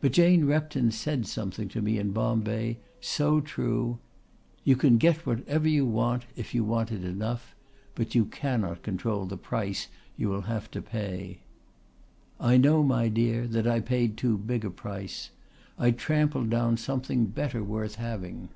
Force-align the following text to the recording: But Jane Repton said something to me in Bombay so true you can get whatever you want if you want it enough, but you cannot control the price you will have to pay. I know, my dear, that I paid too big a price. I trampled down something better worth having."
But 0.00 0.12
Jane 0.14 0.46
Repton 0.46 0.90
said 0.90 1.26
something 1.26 1.68
to 1.68 1.82
me 1.82 1.98
in 1.98 2.12
Bombay 2.12 2.78
so 2.98 3.42
true 3.42 3.98
you 4.64 4.74
can 4.74 4.96
get 4.96 5.26
whatever 5.26 5.68
you 5.68 5.84
want 5.84 6.24
if 6.34 6.54
you 6.54 6.64
want 6.64 6.90
it 6.90 7.04
enough, 7.04 7.54
but 7.94 8.14
you 8.14 8.24
cannot 8.24 8.82
control 8.82 9.26
the 9.26 9.36
price 9.36 9.88
you 10.16 10.30
will 10.30 10.40
have 10.48 10.70
to 10.70 10.80
pay. 10.80 11.40
I 12.40 12.56
know, 12.56 12.82
my 12.82 13.08
dear, 13.10 13.46
that 13.48 13.66
I 13.66 13.80
paid 13.80 14.16
too 14.16 14.38
big 14.38 14.64
a 14.64 14.70
price. 14.70 15.28
I 15.78 15.90
trampled 15.90 16.48
down 16.48 16.78
something 16.78 17.26
better 17.26 17.62
worth 17.62 17.96
having." 17.96 18.48